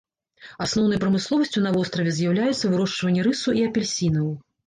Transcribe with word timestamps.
Асноўнай 0.65 0.99
прамысловасцю 1.03 1.59
на 1.65 1.73
востраве 1.75 2.15
з'яўляюцца 2.19 2.71
вырошчванне 2.73 3.21
рысу 3.31 3.49
і 3.59 3.65
апельсінаў. 3.69 4.27